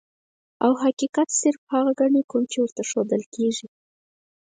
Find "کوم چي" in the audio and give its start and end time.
2.31-2.57